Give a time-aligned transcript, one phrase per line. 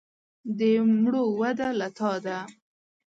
[0.57, 0.59] د
[0.99, 2.37] مړو وده له تا ده.